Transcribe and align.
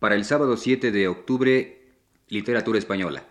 para 0.00 0.14
el 0.14 0.24
sábado 0.24 0.56
7 0.56 0.90
de 0.90 1.08
octubre, 1.08 1.78
Literatura 2.28 2.78
Española. 2.78 3.22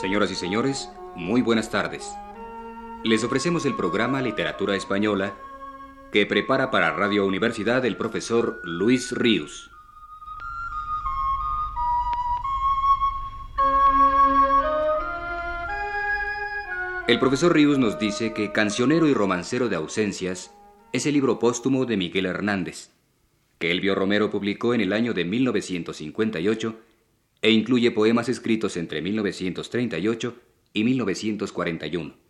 Señoras 0.00 0.30
y 0.30 0.36
señores, 0.36 0.90
muy 1.16 1.42
buenas 1.42 1.70
tardes. 1.70 2.14
Les 3.02 3.24
ofrecemos 3.24 3.66
el 3.66 3.74
programa 3.74 4.22
Literatura 4.22 4.76
Española 4.76 5.34
que 6.14 6.26
prepara 6.26 6.70
para 6.70 6.92
Radio 6.92 7.26
Universidad 7.26 7.84
el 7.84 7.96
profesor 7.96 8.60
Luis 8.62 9.10
Ríos. 9.10 9.72
El 17.08 17.18
profesor 17.18 17.52
Ríos 17.52 17.80
nos 17.80 17.98
dice 17.98 18.32
que 18.32 18.52
Cancionero 18.52 19.08
y 19.08 19.12
Romancero 19.12 19.68
de 19.68 19.74
Ausencias 19.74 20.54
es 20.92 21.04
el 21.06 21.14
libro 21.14 21.40
póstumo 21.40 21.84
de 21.84 21.96
Miguel 21.96 22.26
Hernández, 22.26 22.90
que 23.58 23.72
Elvio 23.72 23.96
Romero 23.96 24.30
publicó 24.30 24.72
en 24.72 24.82
el 24.82 24.92
año 24.92 25.14
de 25.14 25.24
1958 25.24 26.76
e 27.42 27.50
incluye 27.50 27.90
poemas 27.90 28.28
escritos 28.28 28.76
entre 28.76 29.02
1938 29.02 30.36
y 30.74 30.84
1941. 30.84 32.23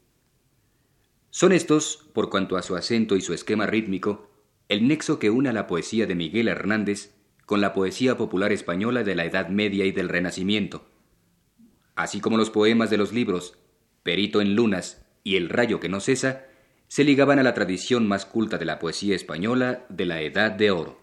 Son 1.36 1.50
estos, 1.50 2.08
por 2.12 2.30
cuanto 2.30 2.56
a 2.56 2.62
su 2.62 2.76
acento 2.76 3.16
y 3.16 3.20
su 3.20 3.34
esquema 3.34 3.66
rítmico, 3.66 4.30
el 4.68 4.86
nexo 4.86 5.18
que 5.18 5.30
une 5.30 5.52
la 5.52 5.66
poesía 5.66 6.06
de 6.06 6.14
Miguel 6.14 6.46
Hernández 6.46 7.12
con 7.44 7.60
la 7.60 7.72
poesía 7.72 8.16
popular 8.16 8.52
española 8.52 9.02
de 9.02 9.16
la 9.16 9.24
Edad 9.24 9.48
Media 9.48 9.84
y 9.84 9.90
del 9.90 10.08
Renacimiento, 10.08 10.84
así 11.96 12.20
como 12.20 12.36
los 12.36 12.50
poemas 12.50 12.88
de 12.88 12.98
los 12.98 13.12
libros 13.12 13.58
Perito 14.04 14.40
en 14.40 14.54
Lunas 14.54 15.04
y 15.24 15.34
El 15.34 15.48
Rayo 15.48 15.80
que 15.80 15.88
no 15.88 15.98
cesa, 15.98 16.44
se 16.86 17.02
ligaban 17.02 17.40
a 17.40 17.42
la 17.42 17.52
tradición 17.52 18.06
más 18.06 18.26
culta 18.26 18.56
de 18.56 18.66
la 18.66 18.78
poesía 18.78 19.16
española 19.16 19.86
de 19.88 20.06
la 20.06 20.22
Edad 20.22 20.52
de 20.52 20.70
Oro. 20.70 21.00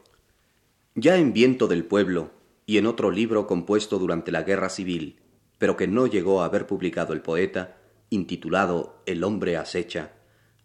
Ya 0.95 1.17
en 1.17 1.33
Viento 1.33 1.67
del 1.67 1.83
Pueblo, 1.83 2.31
y 2.65 2.77
en 2.77 2.85
otro 2.85 3.11
libro 3.11 3.47
compuesto 3.47 3.99
durante 3.99 4.31
la 4.31 4.43
Guerra 4.43 4.69
Civil, 4.69 5.19
pero 5.57 5.75
que 5.75 5.87
no 5.87 6.07
llegó 6.07 6.41
a 6.41 6.45
haber 6.45 6.67
publicado 6.67 7.11
el 7.11 7.19
poeta, 7.19 7.79
intitulado 8.09 9.03
El 9.05 9.25
hombre 9.25 9.57
acecha, 9.57 10.13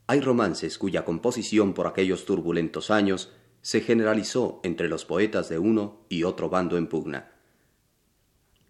hay 0.06 0.20
romances 0.20 0.78
cuya 0.78 1.04
composición 1.04 1.74
por 1.74 1.86
aquellos 1.86 2.24
turbulentos 2.24 2.90
años 2.90 3.32
se 3.62 3.80
generalizó 3.80 4.60
entre 4.62 4.88
los 4.88 5.04
poetas 5.04 5.48
de 5.48 5.58
uno 5.58 6.04
y 6.08 6.22
otro 6.22 6.48
bando 6.48 6.78
en 6.78 6.86
pugna. 6.86 7.32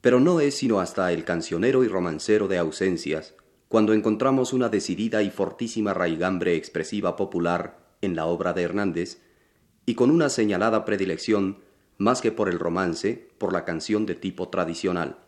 Pero 0.01 0.21
no 0.21 0.41
es 0.41 0.57
sino 0.57 0.81
hasta 0.81 1.13
el 1.13 1.25
cancionero 1.25 1.85
y 1.85 1.89
romancero 1.89 2.49
de 2.49 2.59
ausencias 2.59 3.35
cuando 3.69 3.93
encontramos 3.93 4.53
una 4.53 4.69
decidida 4.69 5.23
y 5.23 5.31
fortísima 5.31 5.93
raigambre 5.93 6.55
expresiva 6.55 7.17
popular 7.17 7.79
en 8.01 8.15
la 8.15 8.27
obra 8.27 8.53
de 8.53 8.63
Hernández 8.63 9.21
y 9.85 9.95
con 9.95 10.11
una 10.11 10.29
señalada 10.29 10.85
predilección 10.85 11.59
más 11.99 12.21
que 12.21 12.33
por 12.33 12.49
el 12.49 12.59
romance, 12.59 13.29
por 13.39 13.53
la 13.53 13.65
canción 13.65 14.07
de 14.07 14.15
tipo 14.15 14.49
tradicional. 14.49 15.19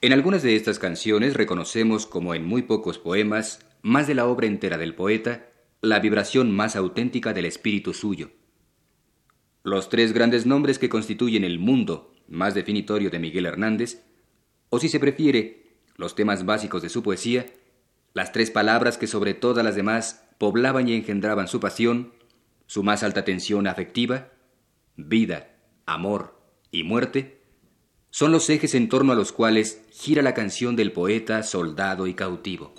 En 0.00 0.12
algunas 0.12 0.42
de 0.42 0.56
estas 0.56 0.78
canciones 0.78 1.34
reconocemos, 1.34 2.06
como 2.06 2.34
en 2.34 2.44
muy 2.44 2.62
pocos 2.62 2.98
poemas, 2.98 3.60
más 3.82 4.06
de 4.06 4.14
la 4.14 4.26
obra 4.26 4.46
entera 4.46 4.78
del 4.78 4.94
poeta, 4.94 5.50
la 5.80 6.00
vibración 6.00 6.50
más 6.50 6.76
auténtica 6.76 7.32
del 7.32 7.46
espíritu 7.46 7.94
suyo. 7.94 8.30
Los 9.62 9.88
tres 9.88 10.12
grandes 10.12 10.46
nombres 10.46 10.78
que 10.78 10.88
constituyen 10.88 11.44
el 11.44 11.58
mundo 11.58 12.12
más 12.28 12.54
definitorio 12.54 13.10
de 13.10 13.18
Miguel 13.18 13.46
Hernández, 13.46 14.02
o 14.68 14.78
si 14.78 14.88
se 14.88 15.00
prefiere, 15.00 15.78
los 15.96 16.14
temas 16.14 16.46
básicos 16.46 16.82
de 16.82 16.88
su 16.88 17.02
poesía, 17.02 17.46
las 18.14 18.32
tres 18.32 18.50
palabras 18.50 18.98
que 18.98 19.06
sobre 19.06 19.34
todas 19.34 19.64
las 19.64 19.76
demás 19.76 20.28
poblaban 20.38 20.88
y 20.88 20.94
engendraban 20.94 21.48
su 21.48 21.60
pasión, 21.60 22.12
su 22.66 22.82
más 22.82 23.02
alta 23.02 23.24
tensión 23.24 23.66
afectiva, 23.66 24.32
vida, 24.96 25.56
amor 25.86 26.40
y 26.70 26.84
muerte, 26.84 27.42
son 28.10 28.32
los 28.32 28.48
ejes 28.50 28.74
en 28.74 28.88
torno 28.88 29.12
a 29.12 29.16
los 29.16 29.32
cuales 29.32 29.82
gira 29.90 30.22
la 30.22 30.34
canción 30.34 30.76
del 30.76 30.92
poeta, 30.92 31.42
soldado 31.42 32.06
y 32.06 32.14
cautivo. 32.14 32.74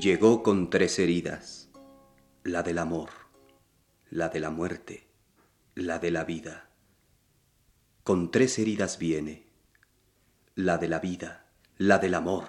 Llegó 0.00 0.42
con 0.42 0.70
tres 0.70 0.98
heridas, 0.98 1.68
la 2.44 2.62
del 2.62 2.78
amor, 2.78 3.10
la 4.08 4.30
de 4.30 4.40
la 4.40 4.48
muerte, 4.48 5.06
la 5.74 5.98
de 5.98 6.10
la 6.10 6.24
vida. 6.24 6.70
Con 8.02 8.30
tres 8.30 8.58
heridas 8.58 8.98
viene 8.98 9.44
la 10.54 10.78
de 10.78 10.88
la 10.88 10.98
vida, 10.98 11.44
la 11.76 11.98
del 11.98 12.14
amor, 12.14 12.48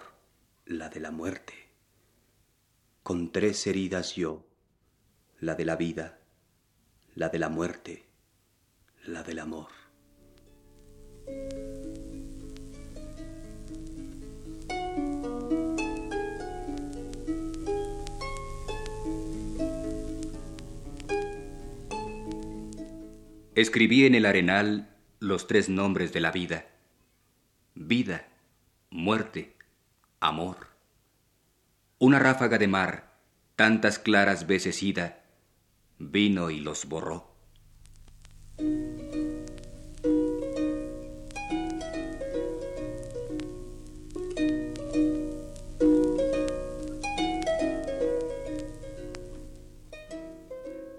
la 0.65 0.87
de 0.87 1.01
la 1.01 1.11
muerte. 1.11 1.53
Con 3.03 3.33
tres 3.33 3.67
heridas 3.67 4.15
yo, 4.15 4.45
la 5.41 5.55
de 5.55 5.65
la 5.65 5.75
vida, 5.75 6.19
la 7.13 7.27
de 7.27 7.39
la 7.39 7.49
muerte, 7.49 8.05
la 9.05 9.21
del 9.21 9.39
amor. 9.39 9.67
Escribí 23.55 24.05
en 24.05 24.15
el 24.15 24.25
arenal 24.25 24.89
los 25.19 25.47
tres 25.47 25.69
nombres 25.69 26.11
de 26.11 26.19
la 26.19 26.31
vida 26.31 26.65
vida, 27.75 28.27
muerte, 28.91 29.55
amor. 30.19 30.67
Una 31.97 32.19
ráfaga 32.19 32.57
de 32.57 32.67
mar, 32.67 33.15
tantas 33.55 33.97
claras 33.97 34.45
veces 34.45 34.83
ida, 34.83 35.23
vino 35.97 36.49
y 36.51 36.59
los 36.59 36.85
borró. 36.85 37.31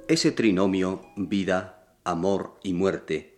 Ese 0.09 0.33
trinomio, 0.33 1.03
vida, 1.17 1.84
amor 2.05 2.59
y 2.63 2.75
muerte, 2.75 3.35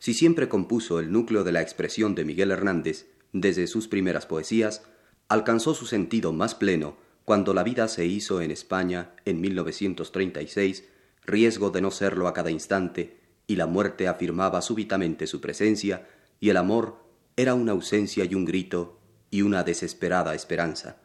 si 0.00 0.14
siempre 0.14 0.48
compuso 0.48 0.98
el 0.98 1.12
núcleo 1.12 1.44
de 1.44 1.52
la 1.52 1.62
expresión 1.62 2.14
de 2.14 2.24
Miguel 2.24 2.50
Hernández 2.50 3.06
desde 3.32 3.66
sus 3.66 3.86
primeras 3.86 4.26
poesías, 4.26 4.82
alcanzó 5.28 5.74
su 5.74 5.86
sentido 5.86 6.32
más 6.32 6.54
pleno 6.54 6.96
cuando 7.24 7.54
la 7.54 7.62
vida 7.62 7.86
se 7.86 8.06
hizo 8.06 8.40
en 8.40 8.50
España 8.50 9.14
en 9.24 9.40
1936, 9.40 10.84
riesgo 11.24 11.70
de 11.70 11.82
no 11.82 11.90
serlo 11.90 12.26
a 12.26 12.34
cada 12.34 12.50
instante, 12.50 13.20
y 13.46 13.56
la 13.56 13.66
muerte 13.66 14.08
afirmaba 14.08 14.62
súbitamente 14.62 15.26
su 15.26 15.40
presencia, 15.40 16.08
y 16.40 16.48
el 16.48 16.56
amor 16.56 17.04
era 17.36 17.54
una 17.54 17.72
ausencia 17.72 18.24
y 18.24 18.34
un 18.34 18.44
grito 18.44 18.98
y 19.30 19.42
una 19.42 19.62
desesperada 19.62 20.34
esperanza. 20.34 20.96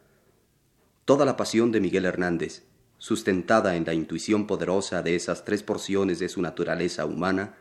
Toda 1.04 1.24
la 1.24 1.36
pasión 1.36 1.70
de 1.70 1.80
Miguel 1.80 2.06
Hernández, 2.06 2.64
sustentada 2.98 3.76
en 3.76 3.84
la 3.84 3.94
intuición 3.94 4.46
poderosa 4.46 5.02
de 5.02 5.14
esas 5.14 5.44
tres 5.44 5.62
porciones 5.62 6.18
de 6.18 6.28
su 6.28 6.42
naturaleza 6.42 7.06
humana, 7.06 7.54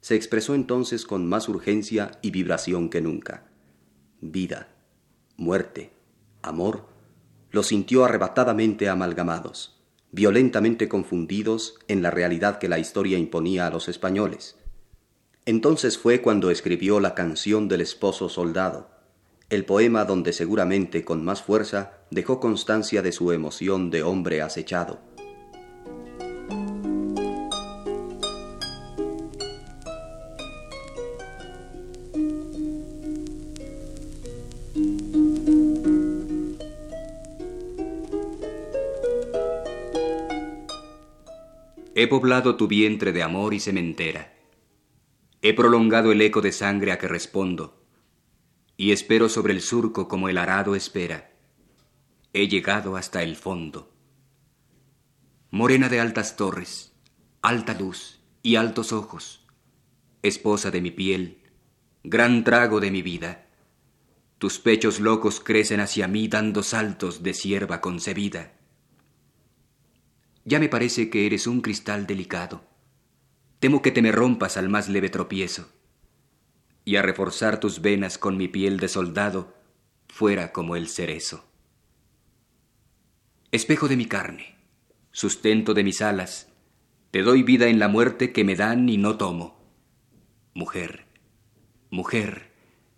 se 0.00 0.16
expresó 0.16 0.54
entonces 0.54 1.06
con 1.06 1.28
más 1.28 1.48
urgencia 1.48 2.18
y 2.22 2.30
vibración 2.30 2.90
que 2.90 3.00
nunca. 3.00 3.46
Vida, 4.20 4.68
muerte, 5.36 5.92
amor, 6.42 6.86
los 7.50 7.68
sintió 7.68 8.04
arrebatadamente 8.04 8.88
amalgamados, 8.88 9.80
violentamente 10.10 10.88
confundidos 10.88 11.78
en 11.88 12.02
la 12.02 12.10
realidad 12.10 12.58
que 12.58 12.68
la 12.68 12.78
historia 12.78 13.18
imponía 13.18 13.66
a 13.66 13.70
los 13.70 13.88
españoles. 13.88 14.56
Entonces 15.44 15.98
fue 15.98 16.20
cuando 16.22 16.50
escribió 16.50 17.00
la 17.00 17.14
canción 17.14 17.68
del 17.68 17.80
esposo 17.80 18.28
soldado, 18.28 18.91
el 19.50 19.64
poema 19.64 20.04
donde 20.04 20.32
seguramente 20.32 21.04
con 21.04 21.24
más 21.24 21.42
fuerza 21.42 21.92
dejó 22.10 22.40
constancia 22.40 23.02
de 23.02 23.12
su 23.12 23.32
emoción 23.32 23.90
de 23.90 24.02
hombre 24.02 24.42
acechado 24.42 25.00
He 42.02 42.08
poblado 42.08 42.56
tu 42.56 42.66
vientre 42.66 43.12
de 43.12 43.22
amor 43.22 43.54
y 43.54 43.60
sementera. 43.60 44.32
He 45.40 45.54
prolongado 45.54 46.10
el 46.10 46.20
eco 46.20 46.40
de 46.40 46.50
sangre 46.50 46.90
a 46.90 46.98
que 46.98 47.06
respondo, 47.06 47.81
y 48.82 48.90
espero 48.90 49.28
sobre 49.28 49.52
el 49.52 49.60
surco 49.60 50.08
como 50.08 50.28
el 50.28 50.36
arado 50.36 50.74
espera. 50.74 51.30
He 52.32 52.48
llegado 52.48 52.96
hasta 52.96 53.22
el 53.22 53.36
fondo. 53.36 53.92
Morena 55.52 55.88
de 55.88 56.00
altas 56.00 56.34
torres, 56.34 56.92
alta 57.42 57.74
luz 57.74 58.18
y 58.42 58.56
altos 58.56 58.92
ojos, 58.92 59.46
esposa 60.22 60.72
de 60.72 60.80
mi 60.80 60.90
piel, 60.90 61.44
gran 62.02 62.42
trago 62.42 62.80
de 62.80 62.90
mi 62.90 63.02
vida, 63.02 63.46
tus 64.38 64.58
pechos 64.58 64.98
locos 64.98 65.38
crecen 65.38 65.78
hacia 65.78 66.08
mí 66.08 66.26
dando 66.26 66.64
saltos 66.64 67.22
de 67.22 67.34
sierva 67.34 67.80
concebida. 67.80 68.58
Ya 70.44 70.58
me 70.58 70.68
parece 70.68 71.08
que 71.08 71.26
eres 71.26 71.46
un 71.46 71.60
cristal 71.60 72.08
delicado 72.08 72.64
Temo 73.60 73.80
que 73.80 73.92
te 73.92 74.02
me 74.02 74.10
rompas 74.10 74.56
al 74.56 74.68
más 74.68 74.88
leve 74.88 75.08
tropiezo, 75.08 75.70
y 76.84 76.96
a 76.96 77.02
reforzar 77.02 77.60
tus 77.60 77.80
venas 77.80 78.18
con 78.18 78.36
mi 78.36 78.48
piel 78.48 78.78
de 78.78 78.88
soldado, 78.88 79.54
fuera 80.08 80.52
como 80.52 80.76
el 80.76 80.88
cerezo. 80.88 81.44
Espejo 83.50 83.88
de 83.88 83.96
mi 83.96 84.06
carne, 84.06 84.56
sustento 85.10 85.74
de 85.74 85.84
mis 85.84 86.02
alas, 86.02 86.48
te 87.10 87.22
doy 87.22 87.42
vida 87.42 87.68
en 87.68 87.78
la 87.78 87.88
muerte 87.88 88.32
que 88.32 88.44
me 88.44 88.56
dan 88.56 88.88
y 88.88 88.96
no 88.96 89.18
tomo. 89.18 89.60
Mujer, 90.54 91.06
mujer, 91.90 92.50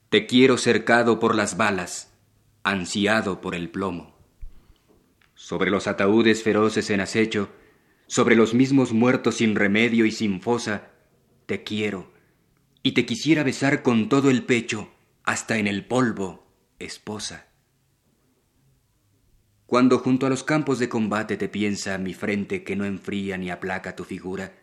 te 0.09 0.27
quiero 0.27 0.57
cercado 0.57 1.19
por 1.19 1.35
las 1.35 1.57
balas, 1.57 2.15
ansiado 2.63 3.41
por 3.41 3.57
el 3.57 3.69
plomo. 3.69 4.17
Sobre 5.35 5.73
los 5.73 5.89
ataúdes 5.89 6.45
feroces 6.45 6.89
en 6.91 7.01
acecho, 7.01 7.51
sobre 8.07 8.37
los 8.37 8.55
mismos 8.55 8.93
muertos 8.93 9.37
sin 9.39 9.57
remedio 9.57 10.07
y 10.07 10.13
sin 10.13 10.41
fosa, 10.41 10.93
te 11.47 11.65
quiero, 11.65 12.14
y 12.85 12.93
te 12.93 13.07
quisiera 13.07 13.43
besar 13.43 13.83
con 13.83 14.11
todo 14.11 14.31
el 14.31 14.45
pecho, 14.45 14.93
hasta 15.25 15.57
en 15.57 15.67
el 15.67 15.87
polvo, 15.87 16.47
esposa. 16.79 17.49
Cuando 19.65 19.99
junto 19.99 20.27
a 20.27 20.31
los 20.31 20.45
campos 20.45 20.79
de 20.79 20.91
combate 20.91 21.39
te 21.39 21.49
piensa 21.49 21.97
mi 21.97 22.13
frente 22.13 22.63
que 22.63 22.77
no 22.77 22.85
enfría 22.85 23.39
ni 23.39 23.51
aplaca 23.51 23.97
tu 23.97 24.05
figura, 24.05 24.55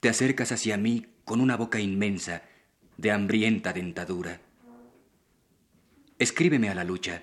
te 0.00 0.08
acercas 0.08 0.50
hacia 0.50 0.76
mí 0.76 1.06
con 1.24 1.40
una 1.40 1.56
boca 1.56 1.78
inmensa 1.78 2.42
de 2.96 3.12
hambrienta 3.12 3.72
dentadura. 3.72 4.40
Escríbeme 6.18 6.70
a 6.70 6.74
la 6.74 6.82
lucha, 6.82 7.22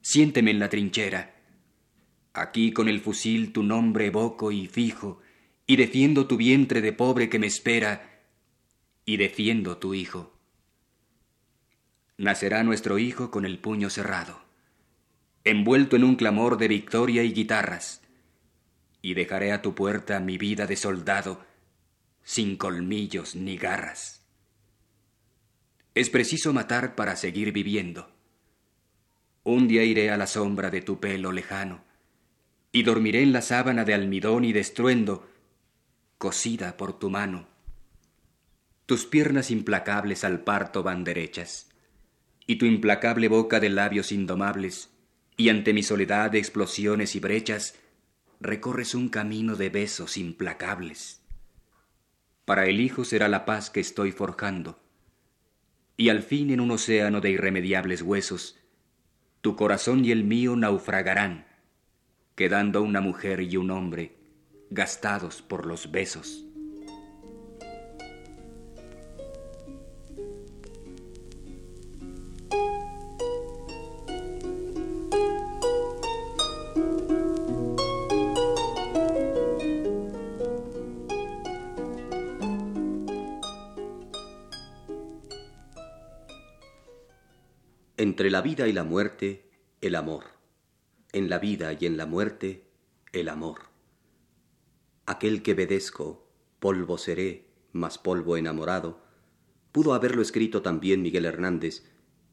siénteme 0.00 0.52
en 0.52 0.60
la 0.60 0.68
trinchera, 0.68 1.34
Aquí 2.32 2.70
con 2.70 2.86
el 2.86 3.00
fusil 3.00 3.50
tu 3.50 3.62
nombre 3.62 4.06
evoco 4.06 4.52
y 4.52 4.66
fijo, 4.66 5.22
y 5.66 5.76
defiendo 5.76 6.26
tu 6.26 6.36
vientre 6.36 6.82
de 6.82 6.92
pobre 6.92 7.30
que 7.30 7.38
me 7.38 7.46
espera, 7.46 8.15
y 9.06 9.16
defiendo 9.16 9.78
tu 9.78 9.94
hijo. 9.94 10.34
Nacerá 12.18 12.64
nuestro 12.64 12.98
hijo 12.98 13.30
con 13.30 13.46
el 13.46 13.58
puño 13.58 13.88
cerrado, 13.88 14.42
envuelto 15.44 15.94
en 15.94 16.02
un 16.02 16.16
clamor 16.16 16.58
de 16.58 16.66
victoria 16.66 17.22
y 17.22 17.32
guitarras, 17.32 18.02
y 19.00 19.14
dejaré 19.14 19.52
a 19.52 19.62
tu 19.62 19.76
puerta 19.76 20.18
mi 20.18 20.38
vida 20.38 20.66
de 20.66 20.76
soldado, 20.76 21.46
sin 22.24 22.56
colmillos 22.56 23.36
ni 23.36 23.56
garras. 23.56 24.24
Es 25.94 26.10
preciso 26.10 26.52
matar 26.52 26.96
para 26.96 27.14
seguir 27.14 27.52
viviendo. 27.52 28.10
Un 29.44 29.68
día 29.68 29.84
iré 29.84 30.10
a 30.10 30.16
la 30.16 30.26
sombra 30.26 30.70
de 30.70 30.82
tu 30.82 30.98
pelo 30.98 31.30
lejano, 31.30 31.84
y 32.72 32.82
dormiré 32.82 33.22
en 33.22 33.32
la 33.32 33.42
sábana 33.42 33.84
de 33.84 33.94
almidón 33.94 34.44
y 34.44 34.52
de 34.52 34.60
estruendo, 34.60 35.30
cosida 36.18 36.76
por 36.76 36.98
tu 36.98 37.08
mano. 37.08 37.55
Tus 38.86 39.04
piernas 39.04 39.50
implacables 39.50 40.22
al 40.22 40.44
parto 40.44 40.84
van 40.84 41.02
derechas, 41.02 41.68
y 42.46 42.56
tu 42.56 42.66
implacable 42.66 43.26
boca 43.26 43.58
de 43.58 43.68
labios 43.68 44.12
indomables, 44.12 44.90
y 45.36 45.48
ante 45.48 45.74
mi 45.74 45.82
soledad 45.82 46.30
de 46.30 46.38
explosiones 46.38 47.16
y 47.16 47.20
brechas, 47.20 47.74
recorres 48.40 48.94
un 48.94 49.08
camino 49.08 49.56
de 49.56 49.70
besos 49.70 50.16
implacables. 50.16 51.20
Para 52.44 52.66
el 52.66 52.80
hijo 52.80 53.04
será 53.04 53.26
la 53.26 53.44
paz 53.44 53.70
que 53.70 53.80
estoy 53.80 54.12
forjando, 54.12 54.78
y 55.96 56.10
al 56.10 56.22
fin 56.22 56.50
en 56.50 56.60
un 56.60 56.70
océano 56.70 57.20
de 57.20 57.30
irremediables 57.30 58.02
huesos, 58.02 58.56
tu 59.40 59.56
corazón 59.56 60.04
y 60.04 60.12
el 60.12 60.22
mío 60.22 60.54
naufragarán, 60.54 61.46
quedando 62.36 62.82
una 62.82 63.00
mujer 63.00 63.40
y 63.40 63.56
un 63.56 63.72
hombre 63.72 64.14
gastados 64.70 65.42
por 65.42 65.66
los 65.66 65.90
besos. 65.90 66.45
Entre 88.16 88.30
la 88.30 88.40
vida 88.40 88.66
y 88.66 88.72
la 88.72 88.82
muerte, 88.82 89.50
el 89.82 89.94
amor 89.94 90.24
en 91.12 91.28
la 91.28 91.38
vida 91.38 91.76
y 91.78 91.84
en 91.84 91.98
la 91.98 92.06
muerte, 92.06 92.64
el 93.12 93.28
amor. 93.28 93.64
Aquel 95.04 95.42
que 95.42 95.52
obedezco, 95.52 96.26
polvo 96.58 96.96
seré, 96.96 97.44
más 97.72 97.98
polvo 97.98 98.38
enamorado, 98.38 99.02
pudo 99.70 99.92
haberlo 99.92 100.22
escrito 100.22 100.62
también 100.62 101.02
Miguel 101.02 101.26
Hernández, 101.26 101.84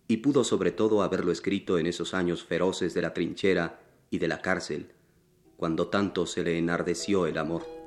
y 0.07 0.17
pudo 0.17 0.45
sobre 0.45 0.71
todo 0.71 1.03
haberlo 1.03 1.33
escrito 1.33 1.77
en 1.77 1.87
esos 1.87 2.13
años 2.13 2.45
feroces 2.45 2.93
de 2.93 3.01
la 3.01 3.13
trinchera 3.13 3.81
y 4.09 4.19
de 4.19 4.29
la 4.29 4.41
cárcel, 4.41 4.93
cuando 5.57 5.89
tanto 5.89 6.25
se 6.25 6.43
le 6.43 6.57
enardeció 6.57 7.27
el 7.27 7.37
amor. 7.37 7.82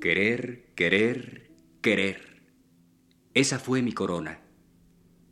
Querer, 0.00 0.74
querer, 0.76 1.50
querer. 1.82 2.44
Esa 3.34 3.58
fue 3.58 3.82
mi 3.82 3.92
corona. 3.92 4.40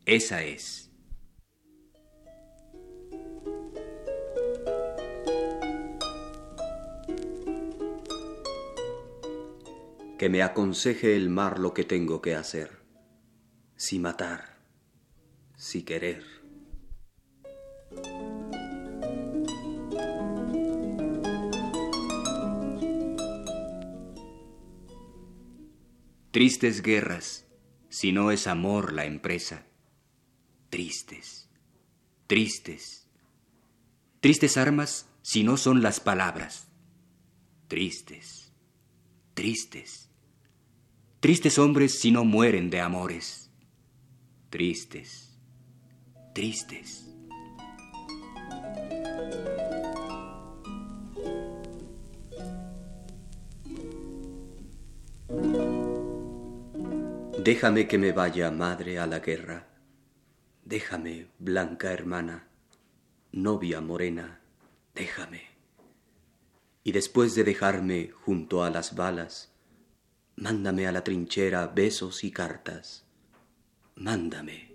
Esa 0.06 0.42
es. 0.42 0.90
Que 10.18 10.28
me 10.28 10.42
aconseje 10.42 11.14
el 11.14 11.30
mar 11.30 11.61
lo 11.61 11.73
que 11.73 11.85
tengo 11.85 12.20
que 12.20 12.35
hacer. 12.35 12.82
Si 13.76 14.00
matar, 14.00 14.58
si 15.54 15.85
querer. 15.85 16.36
Tristes 26.37 26.83
guerras, 26.83 27.47
si 27.88 28.12
no 28.12 28.31
es 28.31 28.47
amor 28.47 28.93
la 28.93 29.07
empresa. 29.07 29.64
Tristes, 30.69 31.49
tristes. 32.26 33.07
Tristes 34.21 34.59
armas 34.59 35.09
si 35.23 35.45
no 35.45 35.57
son 35.57 35.81
las 35.81 35.99
palabras. 35.99 36.69
Tristes, 37.69 38.52
tristes. 39.33 40.11
Tristes 41.21 41.59
hombres 41.59 41.99
si 42.00 42.11
no 42.11 42.26
mueren 42.26 42.69
de 42.69 42.83
amores. 42.83 43.50
Tristes, 44.50 45.38
tristes. 46.35 47.05
Déjame 57.47 57.87
que 57.87 57.97
me 57.97 58.11
vaya, 58.11 58.50
madre, 58.50 58.99
a 58.99 59.07
la 59.07 59.21
guerra. 59.21 59.69
Déjame, 60.65 61.29
blanca 61.38 61.93
hermana, 61.93 62.49
novia 63.31 63.81
morena, 63.81 64.41
déjame. 64.97 65.43
Y 66.83 66.91
después 66.91 67.37
de 67.37 67.45
dejarme 67.45 68.11
junto 68.11 68.65
a 68.65 68.71
las 68.71 68.97
balas, 68.97 69.55
mándame 70.35 70.88
a 70.88 70.93
la 70.93 71.05
trinchera 71.05 71.69
besos 71.69 72.25
y 72.25 72.33
cartas. 72.33 73.05
Mándame. 73.95 74.75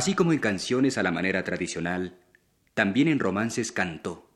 Así 0.00 0.14
como 0.14 0.32
en 0.32 0.38
canciones 0.38 0.96
a 0.96 1.02
la 1.02 1.10
manera 1.10 1.44
tradicional, 1.44 2.16
también 2.72 3.06
en 3.06 3.18
romances 3.18 3.70
cantó, 3.70 4.30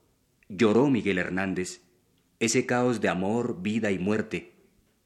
lloró 0.50 0.90
Miguel 0.90 1.16
Hernández 1.16 1.80
ese 2.38 2.66
caos 2.66 3.00
de 3.00 3.08
amor, 3.08 3.62
vida 3.62 3.90
y 3.90 3.98
muerte, 3.98 4.52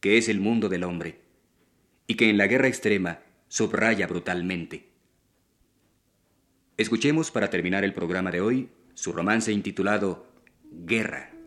que 0.01 0.19
es 0.19 0.29
el 0.29 0.41
mundo 0.41 0.69
del 0.69 0.83
hombre, 0.83 1.21
y 2.09 2.17
que 2.17 2.29
en 2.29 2.39
la 2.39 2.49
guerra 2.49 2.67
extrema 2.67 3.21
subraya 3.47 4.09
brutalmente. 4.09 4.89
Escuchemos 6.77 7.31
para 7.31 7.51
terminar 7.51 7.85
el 7.85 7.95
programa 7.95 8.33
de 8.33 8.41
hoy 8.41 8.69
su 8.95 9.13
romance 9.13 9.53
intitulado 9.53 10.27
Guerra. 10.73 11.38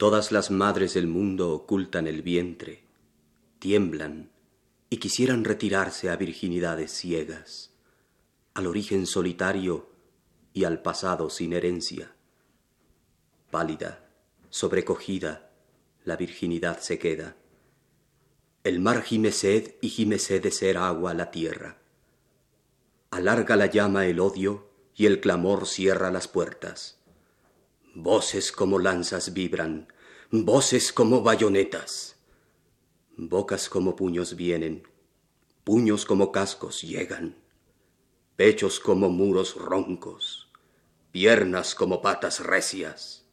Todas 0.00 0.32
las 0.32 0.50
madres 0.50 0.94
del 0.94 1.06
mundo 1.06 1.52
ocultan 1.52 2.06
el 2.06 2.22
vientre, 2.22 2.84
tiemblan 3.58 4.30
y 4.88 4.96
quisieran 4.96 5.44
retirarse 5.44 6.08
a 6.08 6.16
virginidades 6.16 6.90
ciegas, 6.90 7.74
al 8.54 8.66
origen 8.66 9.06
solitario 9.06 9.90
y 10.54 10.64
al 10.64 10.80
pasado 10.80 11.28
sin 11.28 11.52
herencia. 11.52 12.14
Pálida, 13.50 14.08
sobrecogida, 14.48 15.50
la 16.04 16.16
virginidad 16.16 16.80
se 16.80 16.98
queda. 16.98 17.36
El 18.64 18.80
mar 18.80 19.02
gime 19.02 19.32
sed 19.32 19.74
y 19.82 19.90
gime 19.90 20.18
sed 20.18 20.42
de 20.42 20.50
ser 20.50 20.78
agua 20.78 21.12
la 21.12 21.30
tierra. 21.30 21.76
Alarga 23.10 23.54
la 23.54 23.66
llama 23.66 24.06
el 24.06 24.18
odio 24.18 24.66
y 24.96 25.04
el 25.04 25.20
clamor 25.20 25.66
cierra 25.66 26.10
las 26.10 26.26
puertas. 26.26 26.99
Voces 27.94 28.52
como 28.52 28.78
lanzas 28.78 29.34
vibran, 29.34 29.88
voces 30.30 30.92
como 30.92 31.22
bayonetas. 31.22 32.16
Bocas 33.16 33.68
como 33.68 33.96
puños 33.96 34.36
vienen, 34.36 34.84
puños 35.64 36.04
como 36.04 36.30
cascos 36.30 36.82
llegan, 36.82 37.36
pechos 38.36 38.78
como 38.78 39.08
muros 39.10 39.56
roncos, 39.56 40.48
piernas 41.10 41.74
como 41.74 42.00
patas 42.00 42.38
recias. 42.38 43.26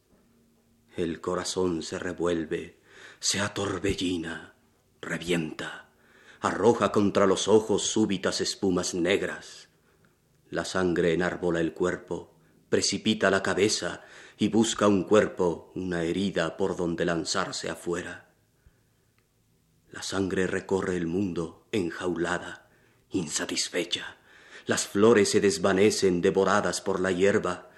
El 0.96 1.20
corazón 1.20 1.84
se 1.84 2.00
revuelve, 2.00 2.80
se 3.20 3.38
atorbellina, 3.38 4.56
revienta, 5.00 5.88
arroja 6.40 6.90
contra 6.90 7.26
los 7.26 7.46
ojos 7.46 7.82
súbitas 7.84 8.40
espumas 8.40 8.92
negras. 8.94 9.68
La 10.50 10.64
sangre 10.64 11.12
enarbola 11.12 11.60
el 11.60 11.72
cuerpo, 11.74 12.37
precipita 12.68 13.30
la 13.30 13.42
cabeza 13.42 14.02
y 14.36 14.48
busca 14.48 14.86
un 14.86 15.04
cuerpo, 15.04 15.72
una 15.74 16.02
herida 16.02 16.56
por 16.56 16.76
donde 16.76 17.04
lanzarse 17.04 17.68
afuera. 17.68 18.28
La 19.90 20.02
sangre 20.02 20.46
recorre 20.46 20.96
el 20.96 21.06
mundo 21.06 21.66
enjaulada, 21.72 22.68
insatisfecha. 23.10 24.18
Las 24.66 24.86
flores 24.86 25.30
se 25.30 25.40
desvanecen 25.40 26.20
devoradas 26.20 26.80
por 26.80 27.00
la 27.00 27.10
hierba. 27.10 27.70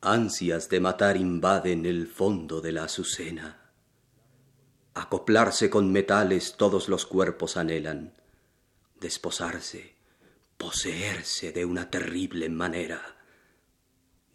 Ansias 0.00 0.68
de 0.68 0.80
matar 0.80 1.16
invaden 1.16 1.86
el 1.86 2.06
fondo 2.06 2.60
de 2.60 2.72
la 2.72 2.84
azucena. 2.84 3.72
Acoplarse 4.94 5.68
con 5.68 5.92
metales 5.92 6.54
todos 6.56 6.88
los 6.88 7.04
cuerpos 7.04 7.56
anhelan. 7.56 8.14
Desposarse, 9.00 9.96
poseerse 10.56 11.52
de 11.52 11.64
una 11.64 11.90
terrible 11.90 12.48
manera. 12.48 13.17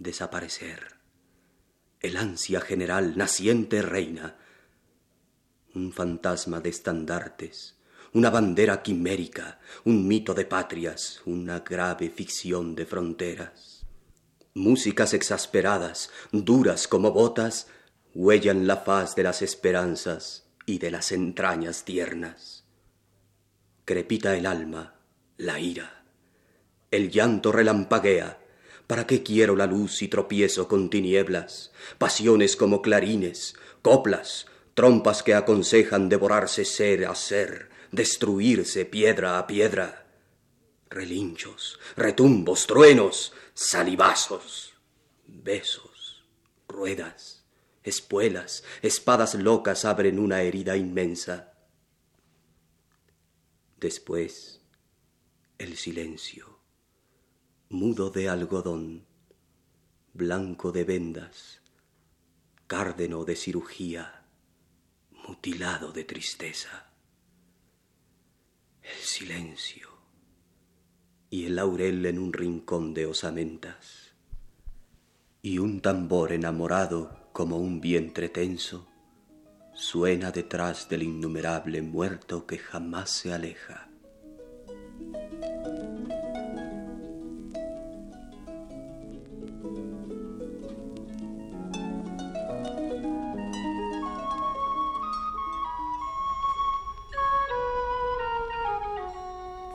Desaparecer 0.04 0.98
el 2.02 2.18
ansia 2.18 2.60
general 2.60 3.18
naciente 3.18 3.82
reina, 3.82 4.36
un 5.74 5.94
fantasma 5.94 6.60
de 6.60 6.68
estandartes, 6.68 7.78
una 8.12 8.30
bandera 8.30 8.84
quimérica, 8.84 9.62
un 9.86 10.06
mito 10.06 10.34
de 10.34 10.44
patrias, 10.44 11.22
una 11.26 11.62
grave 11.62 12.10
ficción 12.10 12.76
de 12.76 12.86
fronteras. 12.86 13.86
Músicas 14.54 15.14
exasperadas, 15.14 16.12
duras 16.34 16.90
como 16.90 17.14
botas, 17.14 17.68
huellan 18.14 18.68
la 18.68 18.76
faz 18.76 19.16
de 19.16 19.24
las 19.24 19.42
esperanzas 19.42 20.50
y 20.66 20.80
de 20.80 20.92
las 20.92 21.14
entrañas 21.14 21.86
tiernas. 21.86 22.66
Crepita 23.86 24.36
el 24.36 24.48
alma, 24.48 24.96
la 25.38 25.62
ira. 25.62 26.04
El 26.92 27.10
llanto 27.10 27.54
relampaguea, 27.54 28.43
¿Para 28.94 29.08
qué 29.08 29.24
quiero 29.24 29.56
la 29.56 29.66
luz 29.66 30.04
y 30.04 30.08
tropiezo 30.08 30.68
con 30.68 30.88
tinieblas? 30.88 31.72
Pasiones 31.98 32.56
como 32.56 32.84
clarines, 32.84 33.56
coplas, 33.82 34.46
trompas 34.76 35.24
que 35.24 35.34
aconsejan 35.34 36.10
devorarse 36.10 36.64
ser 36.64 37.08
a 37.08 37.16
ser, 37.16 37.72
destruirse 37.92 38.86
piedra 38.86 39.40
a 39.40 39.48
piedra. 39.48 40.06
Relinchos, 40.92 41.80
retumbos, 41.96 42.68
truenos, 42.68 43.34
salivazos, 43.56 44.76
besos, 45.26 46.24
ruedas, 46.68 47.46
espuelas, 47.82 48.64
espadas 48.84 49.34
locas 49.34 49.86
abren 49.86 50.20
una 50.20 50.44
herida 50.44 50.78
inmensa. 50.78 51.56
Después, 53.80 54.62
el 55.58 55.78
silencio 55.78 56.53
mudo 57.74 58.12
de 58.12 58.30
algodón, 58.30 59.04
blanco 60.14 60.72
de 60.72 60.84
vendas, 60.84 61.60
cárdeno 62.68 63.26
de 63.26 63.36
cirugía, 63.36 64.26
mutilado 65.28 65.92
de 65.92 66.04
tristeza. 66.04 66.92
El 68.84 69.04
silencio 69.04 69.90
y 71.32 71.46
el 71.46 71.56
laurel 71.56 72.06
en 72.06 72.20
un 72.20 72.32
rincón 72.32 72.94
de 72.94 73.08
osamentas, 73.08 74.14
y 75.42 75.58
un 75.58 75.82
tambor 75.82 76.32
enamorado 76.32 77.32
como 77.34 77.58
un 77.58 77.82
vientre 77.82 78.30
tenso 78.30 78.88
suena 79.74 80.30
detrás 80.30 80.90
del 80.90 81.02
innumerable 81.02 81.82
muerto 81.82 82.46
que 82.46 82.60
jamás 82.60 83.10
se 83.10 83.34
aleja. 83.34 83.90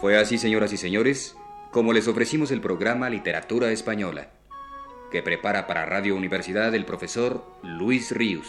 Fue 0.01 0.17
así, 0.17 0.39
señoras 0.39 0.73
y 0.73 0.77
señores, 0.77 1.37
como 1.73 1.93
les 1.93 2.07
ofrecimos 2.07 2.53
el 2.53 2.61
programa 2.61 3.11
Literatura 3.11 3.73
Española, 3.73 4.31
que 5.11 5.23
prepara 5.23 5.67
para 5.67 5.87
Radio 5.87 6.15
Universidad 6.15 6.73
el 6.73 6.85
profesor 6.85 7.45
Luis 7.65 8.13
Ríos. 8.13 8.47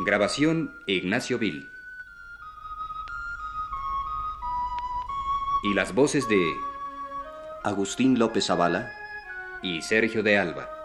Grabación 0.00 0.74
Ignacio 0.88 1.38
Vil. 1.38 1.70
Y 5.62 5.72
las 5.72 5.94
voces 5.94 6.28
de 6.28 6.42
Agustín 7.62 8.18
López 8.18 8.46
Zavala 8.46 8.90
y 9.62 9.82
Sergio 9.82 10.24
de 10.24 10.36
Alba. 10.36 10.83